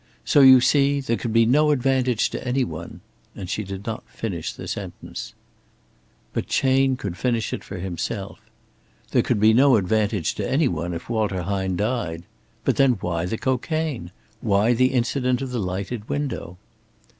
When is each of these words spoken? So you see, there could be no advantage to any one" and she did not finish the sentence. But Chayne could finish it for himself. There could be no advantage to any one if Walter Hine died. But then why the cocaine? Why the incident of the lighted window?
So 0.25 0.39
you 0.39 0.61
see, 0.61 0.99
there 0.99 1.15
could 1.15 1.31
be 1.31 1.45
no 1.45 1.69
advantage 1.69 2.31
to 2.31 2.43
any 2.43 2.63
one" 2.63 3.01
and 3.35 3.47
she 3.47 3.63
did 3.63 3.85
not 3.85 4.03
finish 4.09 4.51
the 4.51 4.67
sentence. 4.67 5.35
But 6.33 6.47
Chayne 6.47 6.95
could 6.97 7.15
finish 7.15 7.53
it 7.53 7.63
for 7.63 7.77
himself. 7.77 8.39
There 9.11 9.21
could 9.21 9.39
be 9.39 9.53
no 9.53 9.75
advantage 9.75 10.33
to 10.41 10.51
any 10.51 10.67
one 10.67 10.95
if 10.95 11.07
Walter 11.07 11.43
Hine 11.43 11.75
died. 11.75 12.23
But 12.65 12.77
then 12.77 12.93
why 12.93 13.27
the 13.27 13.37
cocaine? 13.37 14.09
Why 14.39 14.73
the 14.73 14.87
incident 14.87 15.39
of 15.39 15.51
the 15.51 15.59
lighted 15.61 16.09
window? 16.09 16.57